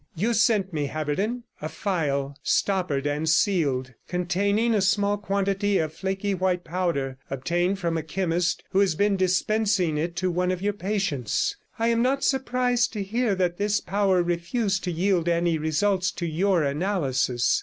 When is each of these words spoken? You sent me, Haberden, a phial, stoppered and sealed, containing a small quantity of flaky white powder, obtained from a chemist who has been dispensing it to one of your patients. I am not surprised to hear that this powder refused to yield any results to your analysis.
You 0.15 0.33
sent 0.33 0.73
me, 0.73 0.87
Haberden, 0.87 1.43
a 1.61 1.69
phial, 1.69 2.35
stoppered 2.41 3.05
and 3.05 3.29
sealed, 3.29 3.93
containing 4.07 4.73
a 4.73 4.81
small 4.81 5.15
quantity 5.15 5.77
of 5.77 5.93
flaky 5.93 6.33
white 6.33 6.63
powder, 6.63 7.19
obtained 7.29 7.77
from 7.77 7.97
a 7.99 8.01
chemist 8.01 8.63
who 8.71 8.79
has 8.79 8.95
been 8.95 9.15
dispensing 9.15 9.99
it 9.99 10.15
to 10.15 10.31
one 10.31 10.49
of 10.49 10.59
your 10.59 10.73
patients. 10.73 11.55
I 11.77 11.89
am 11.89 12.01
not 12.01 12.23
surprised 12.23 12.91
to 12.93 13.03
hear 13.03 13.35
that 13.35 13.57
this 13.59 13.79
powder 13.79 14.23
refused 14.23 14.83
to 14.85 14.91
yield 14.91 15.29
any 15.29 15.59
results 15.59 16.09
to 16.13 16.25
your 16.25 16.63
analysis. 16.63 17.59